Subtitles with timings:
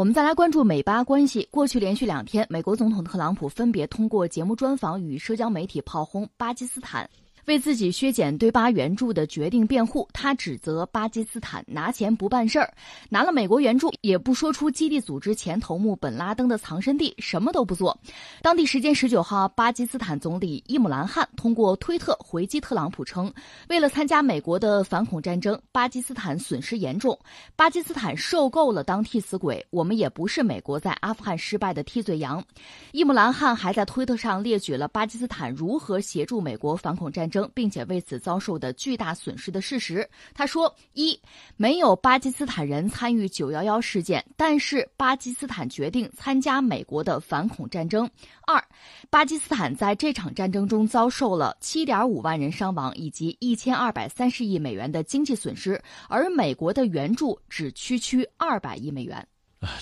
[0.00, 1.46] 我们再来关注美巴关系。
[1.50, 7.06] 过去连续两天，美国总统特朗普分别通过节目专访与社交媒体炮轰巴基斯坦。
[7.46, 12.72] 为自己削减对巴援助的决定辩护，他指责巴基斯坦拿钱不办事儿，
[13.08, 17.98] 拿了美国援助也不说出基地组织前头目本拉登的藏身地，什么都不做。
[18.42, 23.32] 当地时间十九号，巴基斯坦总理伊姆兰汗通过推特回击特朗普称，
[23.68, 27.18] 为了参加美国的反恐战争，巴基斯坦损失严重，
[27.56, 32.44] 巴基斯坦受够了当替死鬼，我们也不是美国在阿富汗失败的替罪羊。
[32.92, 37.48] 伊姆兰汗还在推特上列举了巴基斯坦如何协助美国反恐战争。
[37.54, 40.08] 并且为此遭受的巨大损失的事实。
[40.32, 41.20] 他说：一，
[41.58, 48.08] 没有巴基斯坦人参与九幺幺事件，但是巴基斯坦决定参加美国的反恐战争。
[48.46, 48.62] 二，
[49.10, 55.78] 巴基斯坦在这场战争中遭受了七点五万人伤亡以及一千二百三十亿美元的经济损失，
[56.08, 59.26] 而美国的援助只区区二百亿美元。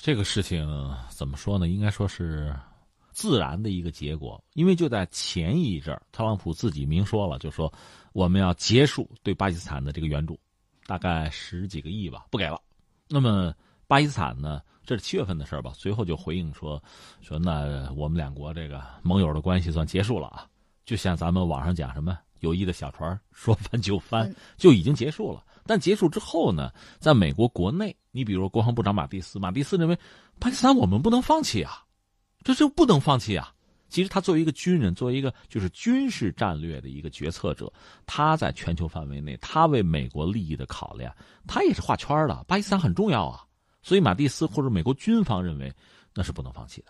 [0.02, 0.66] 这个事情
[1.08, 1.68] 怎么说呢？
[1.68, 2.52] 应该说是。
[3.18, 7.72] 自然的一个结果，因为就在前一阵特朗普自己明说了，就说
[8.12, 10.38] 我们要结束对巴基斯坦的这个援助，
[10.86, 12.60] 大概十几个亿吧，不给了。
[13.08, 13.52] 那么
[13.88, 15.72] 巴基斯坦呢，这是七月份的事儿吧？
[15.74, 16.80] 随后就回应说，
[17.20, 20.46] 说那我们两国这个盟友的关系算结束了啊，
[20.84, 25.42] 就像咱们网上讲什么友谊的小船说翻就翻，就已经结束了。
[25.66, 29.98] 但结束之后呢，在美国国内，你比如国防部长马蒂斯，马蒂斯认为
[30.38, 31.84] 巴基斯坦我们不能放弃啊。
[32.44, 33.52] 这就不能放弃啊！
[33.88, 37.72] 其实他作为一个军人，作为一个就是军事战略的一个决策者，
[38.04, 41.14] 他在全球范围内，他为美国利益的考量，
[41.46, 42.44] 他也是画圈的。
[42.46, 43.40] 巴基斯坦很重要啊，
[43.82, 45.72] 所以马蒂斯或者美国军方认为
[46.14, 46.88] 那是不能放弃的。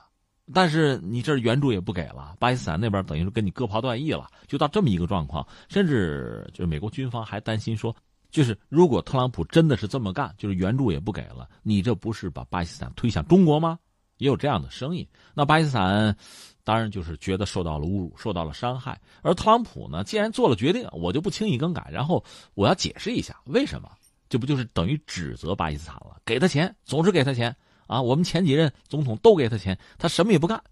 [0.53, 5.47] 但是你这援助也不给了，巴基斯坦那边等于是跟你割袍断义了，就到这么一个状况。
[5.69, 7.95] 甚至就是美国军方还担心说，
[8.31, 13.79] 就是如果特朗普真的是这么干，就是援助也不给了，你这不是把巴基斯坦推向中国吗？
[14.19, 16.15] 也有这样的声音，那巴基斯坦
[16.63, 19.01] 当然就是觉得受到了侮辱，受到了伤害。
[19.23, 22.23] 而特朗普呢，既然做了决定，我就不轻易更改，然后
[22.55, 23.91] 我要解释一下为什么，
[24.29, 26.17] 这不就是等于指责巴基斯坦了？
[26.27, 28.03] 给他钱，总是给他钱啊！
[28.03, 30.63] 我们前几任总统都给他钱，他什么也不干，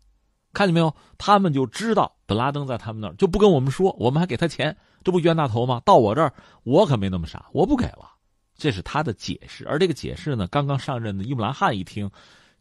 [0.53, 0.95] 看见没有？
[1.17, 5.81] 他们就知道本拉登在他们那儿，就不跟我们说，我们还给他钱，这不冤大头吗？
[5.87, 8.11] 到我这儿，我可没那么傻，我不给了。
[8.59, 12.11] 这是他的解释，而这个解释呢，刚刚上任的伊姆兰汗一听。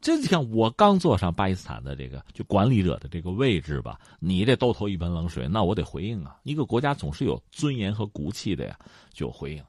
[0.05, 6.37] 这你看，我刚坐上巴基斯坦的这个就管理者的这个位置吧，你这兜头一盆冷水，那我得回应啊！
[6.43, 8.77] 一个国家总是有尊严和骨气的呀，
[9.11, 9.63] 就回应，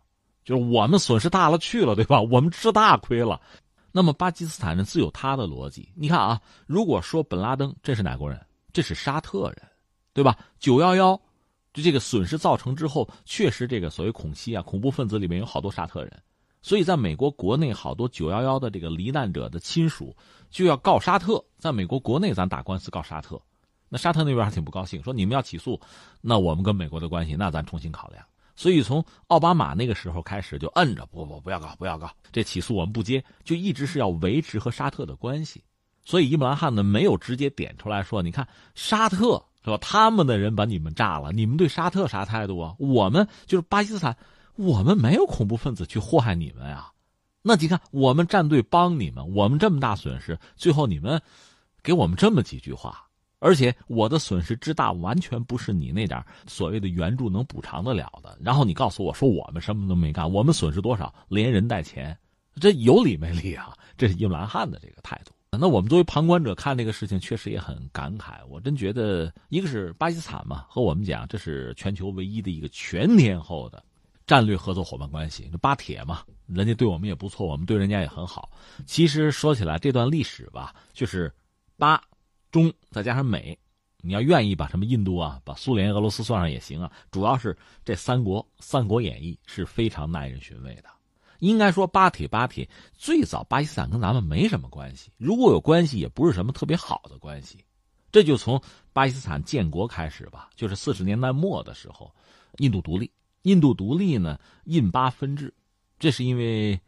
[0.45, 2.21] 就是我们损失大了去了，对吧？
[2.21, 3.41] 我们吃大亏了。
[3.93, 5.89] 那么巴基斯坦人自有他的逻辑。
[5.95, 8.39] 你看啊，如果说本拉登这是哪国人？
[8.75, 9.63] 这是沙特人，
[10.13, 10.37] 对吧？
[10.59, 11.19] 九幺幺，
[11.73, 16.13] 就这个损失造成之后，确实这个所谓恐袭啊，恐怖分子里面有好多沙特人。
[16.67, 20.13] 所以，在美国国内，好多九幺幺的这个罹难者的亲属
[20.51, 21.41] 就要告沙特。
[21.61, 23.41] 在美国国内，咱打官司告沙特，
[23.89, 25.81] 那沙特那边还挺不高兴，说你们要起诉，
[26.21, 28.21] 那我们跟美国的关系，那咱重新考量。
[28.57, 35.63] 所以，从奥巴马那个时候开始就摁着，不不不要告，不要告，这起诉我们不接，就一直是要维持和沙特的关系。
[36.05, 38.45] 所以，伊姆兰汗呢没有直接点出来说，你看
[38.75, 39.79] 沙特是吧？
[39.81, 42.75] 他们的人把你们炸了，你们对沙特啥态度啊？
[42.81, 44.17] 我们就是巴基斯坦。
[44.57, 46.91] 我们没有恐怖分子去祸害你们呀，
[47.43, 51.21] 那你看我们站队帮你们，我们这么大损失，最后你们
[51.83, 53.07] 给我们这么几句话，
[53.39, 58.37] 而且我的损失之大，完全不是你那点所谓的援助能补偿得了的。
[58.41, 62.17] 然后你告诉我说我们什么都没干，我们损失多少，连人带钱，
[62.61, 63.75] 这有理没理啊？
[63.99, 65.33] 这是伊姆兰汗的这个态度。
[65.59, 68.45] 那我们作为旁观者看这个事情，确实也很感慨。
[68.49, 73.83] 我真觉得，一个是巴基斯坦嘛，和我们讲，这是全球唯一的一个全天候的。
[74.27, 78.51] 战略合作伙伴关系，巴铁嘛，人家对我们也不错，我们对人家也很好。
[78.85, 81.33] 其实说起来，这段历史吧，就是
[81.77, 82.03] 巴、
[82.51, 83.57] 中再加上美，
[83.99, 86.91] 你要愿意把什么印度啊、把苏联、俄罗斯算上也行啊。
[87.11, 90.91] 主要是这三国，《三国演义》是非常耐人寻味的。
[91.39, 97.65] 应该说，巴铁巴铁最早，巴基斯坦跟咱们没什么关系，如果有关系，也不是什么特别好的关系。
[98.11, 98.61] 这就从
[98.93, 102.11] 巴基斯坦建国开始吧，就是四十年代末的时候，
[102.57, 103.09] 印度独立。
[103.47, 105.55] 印度独立呢，印巴分治，
[106.01, 106.81] 这是因为，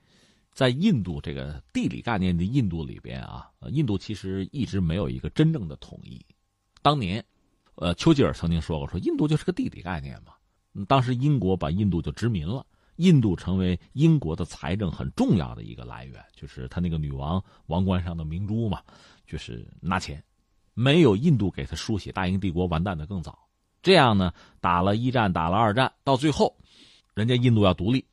[0.51, 6.21] 在印度这个地理概念的印度里边啊，印度其实一直没有一个真正的统一。
[6.83, 7.25] 当年，
[7.77, 10.33] 呃，丘吉尔曾经说过，说印度就是个地理概念嘛。
[10.89, 12.67] 当时英国把印度就殖民了，
[12.97, 18.83] 印度成为英国的财政很重要的一个来源，就是他那个女王王冠上的明珠嘛，
[19.25, 20.21] 就是拿钱。
[20.75, 23.48] 没有印度给他输血，大英帝国完蛋的更早。
[23.83, 26.55] 这样呢，打了一战，打了二战，到最后，
[27.15, 28.05] 人家印度要独立，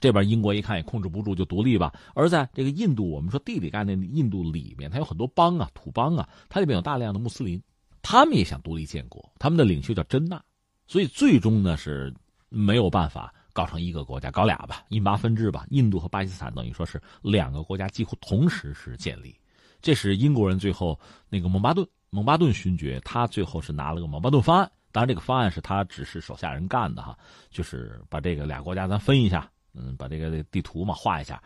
[0.00, 1.92] 这边英国一看也控制不住，就独立吧。
[2.14, 7.62] 而在这个印度，我们说地理概念印度里面，它有很多邦啊、土邦啊，它里面有大量的穆斯林，
[8.02, 9.24] 他们也想独立建国。
[9.38, 10.42] 他们的领袖叫真纳，
[10.86, 12.12] 所以最终呢是
[12.48, 15.64] 没有办法搞成一个国家，搞俩吧，印巴分治吧。
[15.70, 19.34] 印度和巴基斯坦等于说是两个国家几乎同时是建立。
[19.80, 20.98] 这是英国人最后
[21.28, 24.70] 那个蒙巴顿，蒙巴顿勋爵，他最后是拿了个蒙巴顿方案。
[24.92, 27.18] 当然，这个方案是他只是手下人干的哈，
[27.50, 29.50] 就是把这个俩国家咱分一下。
[29.74, 31.42] 嗯，把这个地图嘛画一下，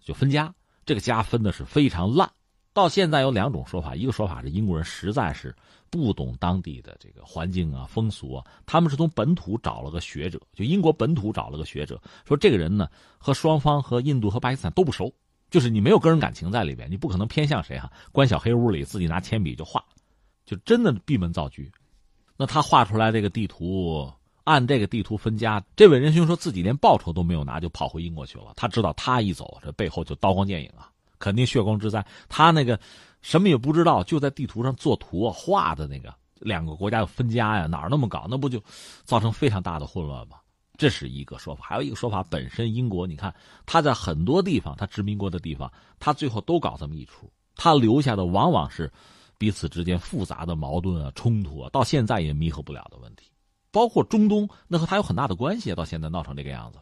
[0.00, 0.52] 就分家。
[0.84, 2.28] 这个家分的是非常烂。
[2.72, 5.54] 到现在有两种说法，一个说法是英国人实在是
[5.88, 15.14] 不懂当地的这个环境啊、风俗啊，他们是从本土找了个学者，就英国本土找了个学者，说这个人呢和双方和印度和巴基斯坦都不熟，
[15.48, 17.88] 就是你没有个人感情在里边，你不可能偏向谁哈。
[18.10, 19.84] 关小黑屋里自己拿铅笔就画，
[20.44, 21.62] 就真的闭门造车。
[22.38, 24.10] 那他画出来这个地图。
[24.44, 28.54] 按这个地图分家，这位仁兄说自己连报酬都没有拿，就跑回英国去了。
[28.56, 30.88] 他知道他一走，这背后就刀光剑影啊，
[31.18, 32.02] 肯定血光之灾。
[32.30, 32.80] 他那个
[33.20, 38.26] 什么也不知道，就在地图上作图画的那个两个国家要分家呀，哪儿那么搞？
[38.26, 38.58] 那不就
[39.04, 40.38] 造成非常大的混乱吗？
[40.78, 41.66] 这是一个说法。
[41.66, 43.34] 还有一个说法，本身英国，你看
[43.66, 48.90] 他在很多地方，他殖民过的地方，他最后都搞这么一出，他留下的往往是
[49.38, 53.30] 彼此之间复杂的矛盾啊、冲突啊，到现在也弥合不了的问题。
[53.70, 56.78] 包括中东，那和他有很大的关系，到现在闹成这个样子，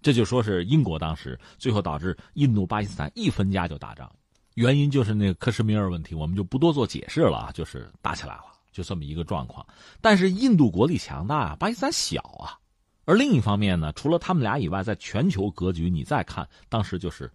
[0.00, 4.10] 这就说是英国当时最后导致印度巴基斯坦一分家就打仗，
[4.54, 9.66] 原因就是那个克什米尔问题，我们就不多做解释了啊，就是打起来了，就这么一个状况。
[10.00, 12.56] 但是印度国力强大啊，巴基斯坦小啊，
[13.04, 17.30] 而另一方面呢，除了他们俩以外，在全球格局你再看，当时就是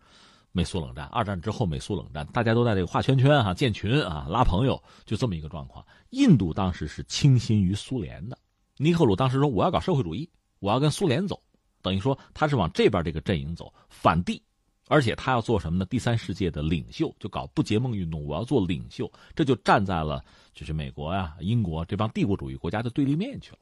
[0.55, 5.83] 美苏冷战，二战之后美苏冷战，大家都在这个画圈圈哈，建群啊，拉朋友，就这么一个状况。
[6.11, 8.37] 印度当时是倾心于苏联的。
[8.77, 10.29] 尼赫鲁当时说：“我要搞社会主义，
[10.59, 11.41] 我要跟苏联走，
[11.81, 14.39] 等于说他是往这边这个阵营走，反帝，
[14.87, 15.85] 而且他要做什么呢？
[15.85, 20.23] 第三世界的领袖，就搞不结盟运动，我要做领袖，这就站在了
[20.53, 23.59] 就是美国呀、英国这帮帝国主义国家的对立面去了。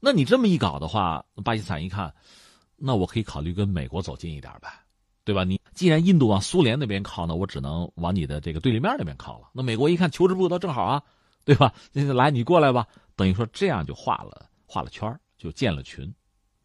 [0.00, 2.14] 那你这么一搞的话，巴基斯坦一看，
[2.76, 4.68] 那我可以考虑跟美国走近一点呗，
[5.24, 5.44] 对吧？
[5.44, 9.50] 你既然印度往苏联那边靠，那我只能往你的这个对立面那边靠了。
[9.52, 11.00] 那美国一看，求之不得，正好啊，
[11.44, 11.72] 对吧？
[11.92, 12.84] 来，你过来吧。”
[13.14, 16.12] 等于说这样就画了画了圈就建了群，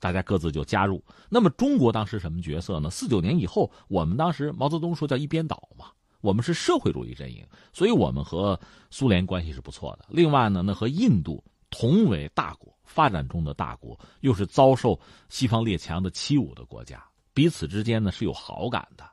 [0.01, 1.01] 大家各自就加入。
[1.29, 2.89] 那么中国当时什么角色呢？
[2.89, 5.87] 四九年以后，我们当时毛泽东说叫一边倒嘛，
[6.19, 8.59] 我们是社会主义阵营，所以我们和
[8.89, 10.05] 苏联关系是不错的。
[10.09, 14.99] 另外呢，那和印度同为大国，发展中的大国，又是遭受
[15.29, 17.01] 西方列强的欺侮的国家，
[17.33, 19.09] 彼此之间呢是有好感的。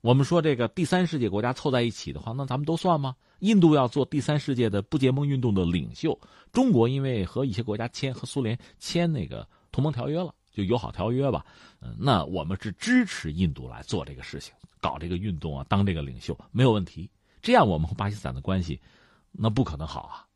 [0.00, 3.14] 我们说这个第三世界国家凑在一起的话，那咱们都算吗？
[3.38, 6.18] 印度要做第三世界的不结盟运动的领袖，
[6.52, 11.46] 中国因为和一些国家签和苏联签那个同盟条约了，就友好条约吧。
[11.80, 17.08] 嗯，那我们是支持印度来做这个事情，搞这个运动啊，当这个领袖没有问题。
[17.40, 18.80] 这样我们和巴基斯坦的关系，
[19.30, 20.26] 那不可能好啊。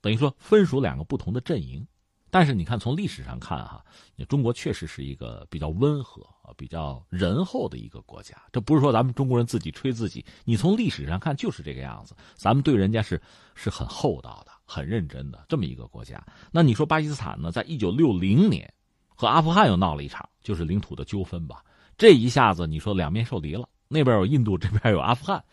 [0.00, 1.86] 等于说分属两个不同的阵营。
[2.30, 3.84] 但是你看，从历史上看哈，
[4.28, 6.24] 中国确实是一个比较温和、
[6.56, 8.36] 比较仁厚的一个国家。
[8.52, 12.14] 这不是说咱们中国人自己吹自己，你从历史上看就是这个样子。
[12.34, 13.20] 咱们对人家是
[13.54, 16.24] 是很厚道的、很认真的这么一个国家。
[16.52, 17.50] 那你说巴基斯坦呢？
[17.50, 18.72] 在一九六零年
[19.08, 21.64] 和阿富汗又闹了一场，就是领土的纠纷吧。
[21.98, 25.44] 这一下子你说两面受敌了，那边有印度，这边有阿富汗，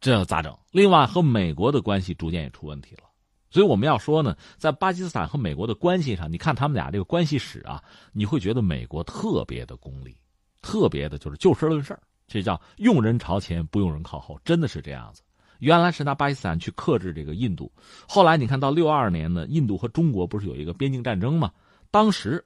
[0.00, 0.56] 这咋整？
[0.70, 3.09] 另外和美国的关系逐渐也出问题了。
[3.50, 10.16] 所以我们要说呢，在巴基斯坦和美国的关系上，你看他们俩这个关系史啊，你会觉得美国特别的功利，
[10.62, 15.20] 特别的就是就事论事这叫用人朝前，不用人靠后，真的是这样子。
[15.58, 17.70] 原来是拿巴基斯坦去克制这个印度，
[18.08, 21.50] 后来你看到六二年呢，印度和中国不是有一个边境战争吗？
[21.90, 22.42] 当时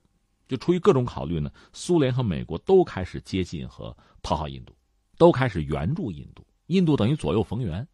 [0.49, 4.75] 就出于各种考虑呢，苏联和美国都开始接近和讨好印度，
[5.19, 7.87] 都开始援助印度，印度等于左右逢源，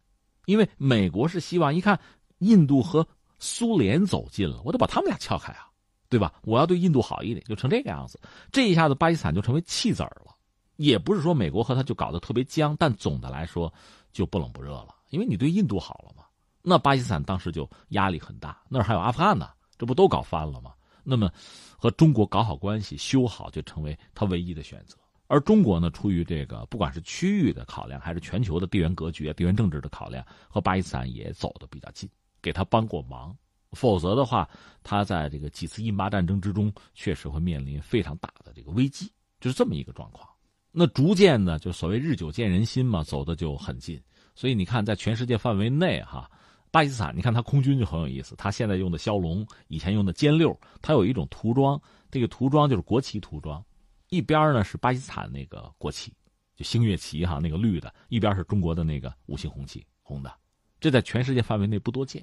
[0.45, 1.99] 因为美国是希望一看。
[2.41, 3.07] 印度和
[3.39, 5.67] 苏联走近了，我得把他们俩撬开啊，
[6.09, 6.33] 对吧？
[6.43, 8.19] 我要对印度好一点，就成这个样子。
[8.51, 10.35] 这一下子，巴基斯坦就成为弃子儿了。
[10.77, 13.71] 也不是说美国和他就搞得特别僵，但总的来说
[14.11, 16.23] 就不冷不热了，因为你对印度好了嘛。
[16.63, 20.73] 那巴基斯坦当时就压力很大，那儿还有阿富汗呢，这不都搞翻了吗？
[21.03, 21.31] 那么
[21.77, 24.97] 和中国搞好关系、修好，就成为他唯一的选择。
[25.27, 32.09] 而中国呢，出于这个不管是区域的考量，还是全球的地缘格局、地缘政治的考量，和巴基斯坦也走得比较近。
[32.41, 33.35] 给他帮过忙，
[33.71, 34.49] 否则的话，
[34.83, 40.27] 他在这个几次印巴战争之中，确实会面临非常大的这个危机，就是这么一个状况。
[40.71, 44.01] 那逐渐呢，就所谓日久见人心嘛，走的就很近。
[44.33, 46.31] 所以你看，在全世界范围内，哈，
[46.71, 51.79] 巴基斯坦，你看他空军就很有意思，他现在用的枭龙，以前用的歼六，它有一种涂装，
[52.09, 53.63] 这个涂装就是国旗涂装，
[54.09, 56.13] 一边呢是巴基斯坦那个国旗，
[56.55, 60.33] 就星月旗哈，那个绿的；一边是中国的那个五星红旗，红的。
[60.81, 62.21] 这在全世界范围内不多见，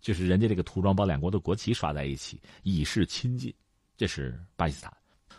[0.00, 3.54] 就是人家这个涂装把两国的国旗刷在一起，以示亲近。
[3.96, 4.92] 这是巴基斯坦。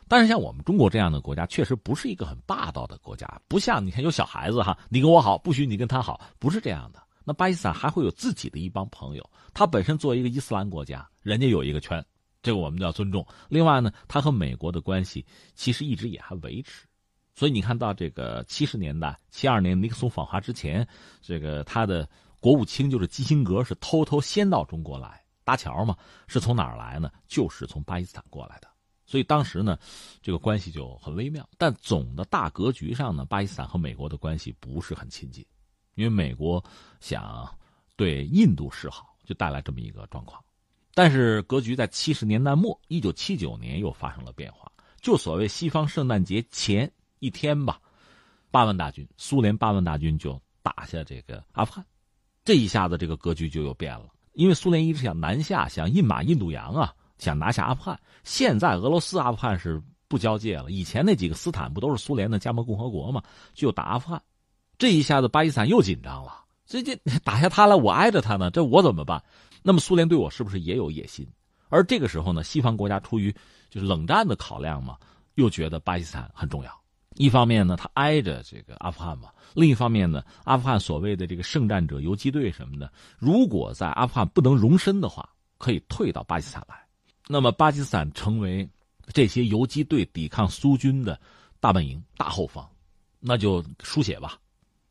[0.08, 7.02] 但是像我们中国这样的国家，确实不是一个很霸道的国家，不像你看有小孩子哈，你跟我好，不许你跟他好，不是这样的。
[7.26, 12.04] 那巴基斯坦还会有自己的一帮朋友，他本身作为一个伊斯兰国家，人家有一个圈。
[12.42, 13.26] 这个我们都要尊重。
[13.50, 16.88] 另外呢，他和美国的关系其实一直也还维持，
[17.36, 20.88] 所以你看到这个七十年代，七二年尼克松访华之前，
[21.22, 22.08] 这个他的
[22.39, 27.12] 国务卿就是基辛格是偷偷先到中国来搭桥嘛，是从哪儿来呢？
[27.27, 28.67] 就是从巴基斯坦过来的。
[29.05, 29.77] 所以当时呢，
[30.22, 31.48] 这个关系就很微妙。
[31.58, 35.43] 但总的大格局上呢，巴基斯坦和美国的关系不是很亲近，
[35.96, 36.63] 因为美国
[37.00, 37.51] 想
[37.96, 40.39] 对印度示好，就带来这么一个状况。
[40.93, 44.72] 但是格局在七十年代末，一九七九年又发生了变化。
[45.01, 47.81] 就所谓西方圣诞节前一天吧，
[48.51, 51.86] 八万大军，苏联八万大军就打下这个阿富汗，
[52.50, 54.08] 这一下子这个格局就又变了。
[54.34, 58.00] 因为苏联一直想南下，想印马印度洋啊，想拿下阿富汗。
[58.24, 63.22] 现在俄罗斯阿富汗是不交界了，以前那几个斯坦不都是苏联的加盟共和国吗？
[63.53, 64.20] 就打阿富汗，
[64.79, 66.44] 这一下子巴基斯坦又紧张了。
[66.65, 69.24] 这这打下他来，我挨着他呢，这我怎么办？
[69.62, 71.27] 那么苏联对我是不是也有野心？
[71.68, 73.32] 而这个时候呢，西方国家出于
[73.70, 74.98] 就是冷战的考量嘛，
[75.36, 76.78] 又觉得巴基斯坦很重要。
[77.20, 86.82] 一方面呢，它挨着这个阿富汗嘛；另一方面呢，阿富汗所谓的这个圣战者游击队什么的，如果在阿富汗不能容身的话，可以退到巴基斯坦来。
[87.28, 88.68] 那么巴基斯坦成为
[89.12, 91.20] 这些游击队抵抗苏军的
[91.60, 92.66] 大本营、大后方，
[93.20, 94.40] 那就书写吧。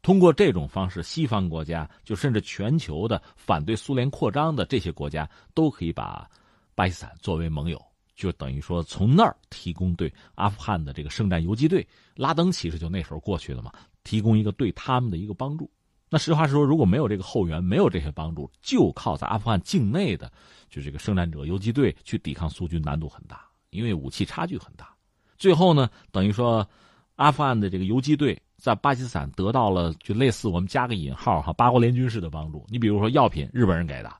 [0.03, 6.29] 通过这种方式，西方国家就甚至全球的反对苏联扩张的这些国家，都可以把
[6.75, 7.83] 巴基斯坦作为盟友，
[8.19, 13.73] 就等于说从那儿提供对阿富汗的这个圣战游击队，拉登其实就那时候过去了嘛，
[14.03, 15.71] 提供一个对他们的一个帮助。
[16.11, 20.31] 那实话实说，如果没有这个后援，没有这些帮助，就靠在阿富汗境内的
[20.69, 24.93] 就这个圣战者游击队去抵抗苏军，难度很大，因为武器差距很大。
[25.37, 26.69] 最后呢，等于说
[27.15, 28.37] 阿富汗的这个游击队。
[28.59, 32.67] 在巴基斯坦得到了就类似我们加个引号哈八国联军式的帮助。
[32.69, 34.13] 你比如说药品，日本人给的，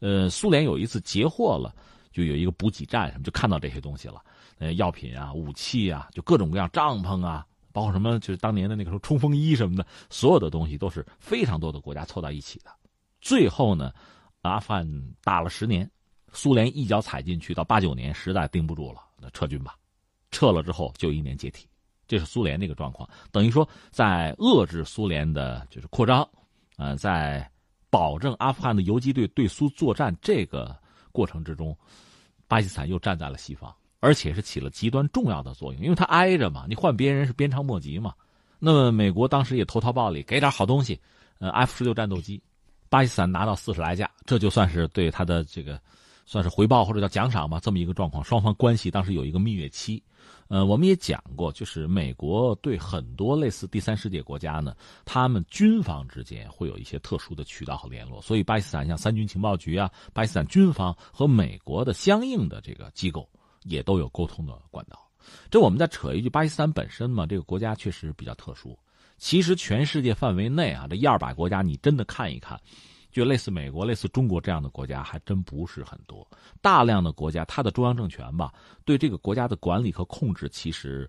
[0.00, 1.72] 呃，苏联有一次截获了，
[2.14, 4.22] 就有一个补给站什么，就看到这些东西了，
[4.58, 12.70] 呃，药品啊，武器啊，就各种各样帐篷啊，包括什么就是当年的那个时候冲锋衣什么的，所有的东西都是非常多的国家凑到一起的。
[13.20, 13.92] 最后呢，
[14.42, 14.88] 阿富汗
[15.22, 15.90] 打了十年，
[16.32, 19.74] 苏联一脚踩进去，到八九年实在盯不住了，那撤军吧，
[20.30, 21.66] 撤了之后就一年解体。
[22.06, 26.28] 这是苏联那个状况，等于说在遏制苏联的就是扩张，
[26.76, 27.50] 呃，在
[27.88, 30.76] 保证阿富汗的游击队对苏作战这个
[31.14, 31.76] 过程之中，
[32.48, 38.12] 巴基斯坦又站在了西方，而且是起了极端重要的作用，因为它挨着嘛，你换别人是鞭长莫及嘛。
[38.58, 41.00] 那么美国当时也投桃报李，给点好东西，
[41.38, 42.42] 呃，F 十六战斗机，
[42.88, 45.80] 巴基斯坦拿到四十来架，这就算是对他的这个
[46.24, 50.02] 算是回报或者叫奖赏吧，这么一个状况，双方关系当时有一个蜜月期。
[50.48, 63.28] 呃，我们也讲过，就是美国对很多类似第三世界国家呢，他们军方之间会有一些特殊的渠道和联络，所以巴基斯坦像三军情报局啊，巴基斯坦军方和美国的相应的这个机构
[63.64, 64.98] 也都有沟通的管道。
[65.50, 68.78] 这我们再扯一句，巴基斯坦本身嘛，这个国家确实比较特殊。
[69.16, 72.60] 其实全世界范围内啊，这一二百国家，你真的看一看。
[73.14, 76.26] 就类似美国、类似中国这样的国家还真不是很多。
[76.60, 78.52] 大量的国家，它的中央政权吧，
[78.84, 81.08] 对这个国家的管理和控制，其实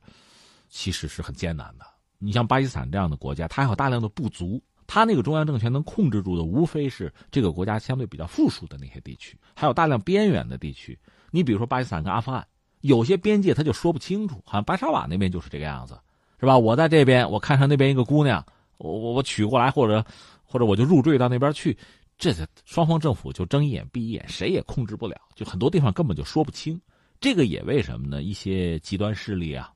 [0.70, 1.86] 其实是很艰难的。
[2.20, 10.96] 你像巴基斯坦这样的国家，它还有大量的部族，它那个中央政权能控制住的，无非是这个国家相对比较富庶的那些地区，还有大量边远的地区。
[11.32, 12.46] 你比如说巴基斯坦跟阿富汗，
[12.82, 16.00] 有些边界他就说不清楚，好像白沙瓦那边就是这个样子，
[16.40, 16.56] 是吧？
[16.56, 18.46] 我在这边，我看上那边一个姑娘，
[18.78, 20.06] 我我我娶过来，或者。
[20.56, 21.78] 或者我就入赘到那边去，
[22.18, 22.34] 这
[22.64, 26.80] 双方政府就睁一眼闭一眼，谁也控制不了，就很多地方根本就说不清。
[27.20, 28.24] 这个也为什么呢？
[28.24, 29.70] 一些极端势力啊，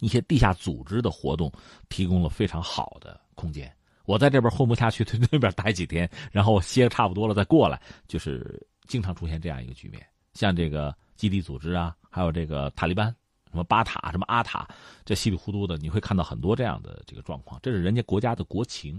[0.00, 1.52] 一些地下组织的活动，
[1.90, 3.70] 提供了非常好的空间。
[4.06, 10.02] 我在这边混不下去， 去那边待几天，然后歇差不多了再过来，就是经常出现这样一个局面。
[10.32, 13.14] 像这个基地组织啊，还有这个塔利班，
[13.50, 14.66] 什么巴塔、什么阿塔，
[15.04, 17.60] 这稀里糊涂的，你会看到很多这样的这个状况。
[17.62, 18.98] 这是人家国家的国情。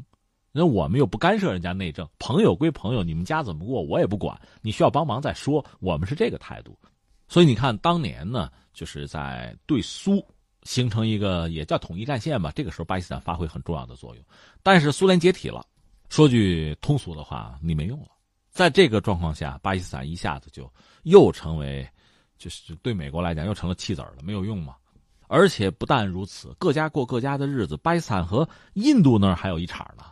[0.55, 5.65] 那我们又不干涉人家内政，朋友归朋友，你们家怎么过我也不管，你需要帮忙再说。
[5.79, 6.77] 我们是这个态度，
[7.27, 10.23] 所以你看当年呢，就是在对苏
[10.61, 12.51] 形成一个也叫统一战线吧。
[12.55, 14.23] 这个时候巴基斯坦发挥很重要的作用，
[14.61, 15.65] 但是苏联解体了，
[16.07, 18.09] 说句通俗的话，你没用了。
[18.51, 21.83] 在这个状况下，巴基斯坦一下子就又成为，
[22.37, 24.75] 就是对美国来讲又成了弃子了，没有用嘛。
[25.27, 27.75] 而且不但如此，各家过各家的日子。
[27.77, 30.03] 巴基斯坦和印度那儿还有一场呢，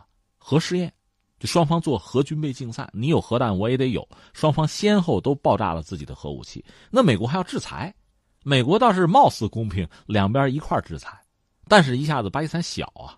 [0.44, 0.92] 核试验，
[1.38, 6.64] 就双方做核军备竞赛，你有核弹我也得有，双方先后都爆炸了自己的核武器。
[6.90, 7.94] 那美国还要制裁，
[8.42, 11.16] 美国倒是貌似公平，两边一块制裁，
[11.68, 13.16] 但是一下子巴基斯坦小啊，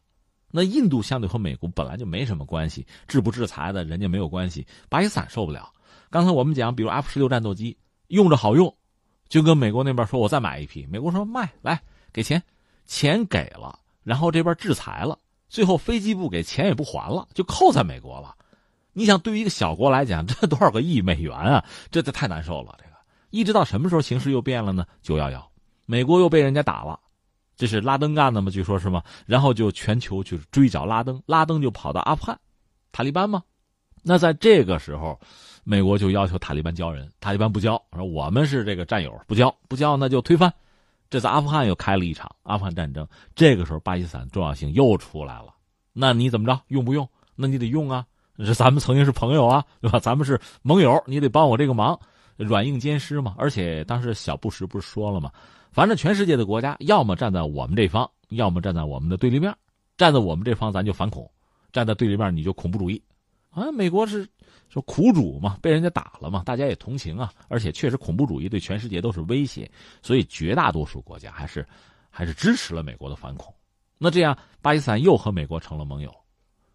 [0.50, 5.72] 那印度相对和美国本来就没什么关系，制不制裁的人家没有关系，巴基斯坦受不了。
[6.10, 7.76] 刚才我们讲，比如 F 十六战斗机
[8.08, 8.72] 用着好用，
[9.28, 11.80] 就跟美国那边说，我再买一批，美国说卖来。
[12.12, 12.40] 给钱，
[12.86, 15.18] 钱给了，然后这边制裁了，
[15.54, 18.34] 最后飞机不给钱也不还了，就扣在美国了。
[18.92, 21.64] 你想，对于一个小国来讲，这多少个亿美元啊？
[21.92, 22.74] 这这太难受了。
[22.76, 22.90] 这个
[23.30, 24.84] 一直到什么时候形势又变了呢？
[25.00, 25.48] 九幺幺，
[25.86, 26.98] 美国又被人家打了，
[27.56, 28.50] 这是拉登干的吗？
[28.50, 29.00] 据说是吗？
[29.26, 32.36] 然后就全球去追找拉登，拉登就跑到阿富汗，
[32.90, 33.44] 塔利班吗？
[34.02, 35.20] 那在这个时候，
[35.62, 40.52] 美国就要求塔利班交人，塔利班不交，说我们是这个战友，不交，不交那就推翻。
[41.14, 43.06] 这次阿富汗又开了一场阿富汗战争，
[43.36, 45.54] 这个时候巴基斯坦重要性又出来了。
[45.92, 46.60] 那你怎么着？
[46.66, 47.08] 用不用？
[47.36, 48.04] 那你得用啊！
[48.40, 50.00] 是咱们曾经是朋友啊，对吧？
[50.00, 51.96] 咱们是盟友，你得帮我这个忙，
[52.36, 53.36] 软硬兼施嘛。
[53.38, 55.30] 而且当时小布什不是说了吗？
[55.70, 59.54] 反正全世界的国家，要么站在我们这方，要么站在我们的对立面。
[59.96, 61.24] 站在我们这方，咱就反恐；
[61.72, 63.00] 站在对立面，你就恐怖主义。
[63.54, 64.28] 啊，美国是。
[64.70, 67.32] 说苦主嘛，被人家打了嘛，大家也同情啊。
[67.46, 69.70] 而且确实恐怖主义对全世界都是威胁，
[70.02, 71.64] 所以绝大多数国家还是
[72.10, 73.54] 还是支持了美国的反恐。
[73.98, 76.12] 那这样，巴基斯坦又和美国成了盟友。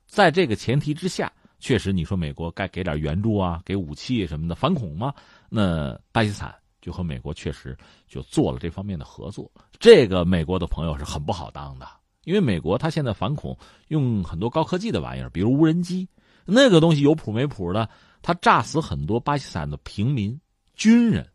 [0.07, 5.13] 在这个前提之下，确实你说美国该给点援助啊，给武器什么的反恐吗？
[5.49, 9.51] 那巴基斯坦就和美国确实就做了这方面的合作。
[9.77, 11.85] 这个美国的朋友是很不好当的，
[12.23, 13.57] 因为美国他现在反恐
[13.89, 16.07] 用很多高科技的玩意儿，比如无人机。
[16.49, 17.87] 那个东西有谱没谱的，
[18.21, 20.39] 他炸死很多巴基斯坦的平民
[20.75, 21.27] 军人，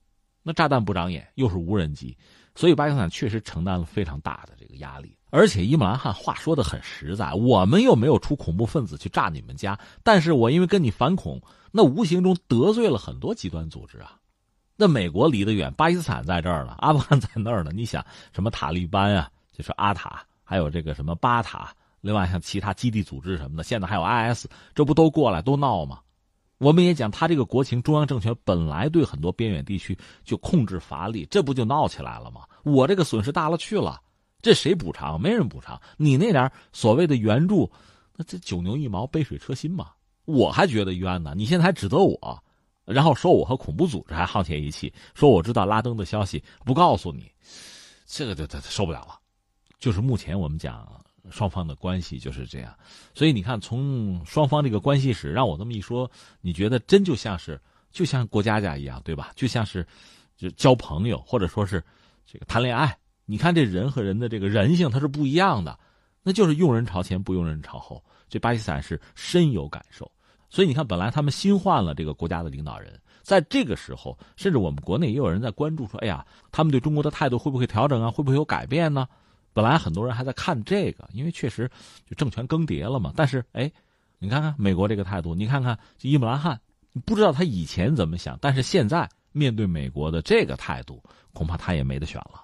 [0.43, 2.17] 那炸弹不长眼，又是无人机，
[2.55, 5.17] 所以巴基斯坦确实承担了非常大的这个压力。
[5.31, 11.41] 而且伊姆兰汗话说的很实在，我们又没有出恐怖分子去炸你们家，但是我因为跟你反恐，
[11.73, 14.17] 那无形中得罪了很多极端组织啊。
[14.77, 21.75] 那美国离得远，巴基斯坦在这儿呢，阿富汗在那儿呢，你想什么塔利班啊，就是阿塔，还有这个什么巴塔。
[22.05, 26.01] 另外，像其他基地组织什么的，现在还有 IS，这不都过来都闹吗？
[26.59, 32.43] 我们也讲，他这个国情，中央政权本来对很多边远地区就控制乏力，这不就闹起来了吗？
[32.63, 34.03] 我这个损失大了去了，
[34.43, 35.19] 这谁补偿？
[35.19, 35.81] 没人补偿。
[35.97, 37.73] 你那点所谓的援助，
[38.15, 39.91] 那这九牛一毛，杯水车薪嘛。
[40.27, 42.45] 我还觉得冤呢，你现在还指责我，
[42.85, 47.33] 然后说我和恐怖组织还沆瀣一气，说我知道拉登的消息不告诉你，
[48.05, 49.19] 这个就他受不了了。
[49.79, 50.87] 就是目前我们讲。
[51.31, 52.75] 双方的关系就是这样，
[53.15, 56.11] 所以你看，从双方这个关系史，让我这么一说，
[56.41, 57.61] 你觉得真就像是
[57.91, 59.33] 就像过家家一样，对吧？
[59.35, 59.87] 就像是
[60.37, 61.83] 就交朋友，或者说是
[62.27, 62.97] 这个谈恋爱。
[63.25, 65.79] 你看这人和人的这个人性，它是不一样的，
[66.23, 68.05] 那就是用人朝前，不用人朝后。
[68.29, 70.11] 这巴基斯坦是深有感受，
[70.51, 78.11] 所以你看，本来他们新换了这个国家的领导人，在这个时候，甚至我们国内也有人在关注说：“哎呀，他们对中国的态度会不会调整啊？
[78.11, 79.07] 会不会有改变呢？”
[79.55, 81.71] 本来很多人还在看这个，因为确实
[82.07, 83.15] 就政权更迭了嘛。
[83.17, 83.73] 但是哎，
[84.19, 86.61] 你看看美国这个态度，你看看伊姆兰汗，
[86.93, 92.44] 你不知道他以前怎么想，但是现在面对美国的这个态度，恐怕他也没得选了。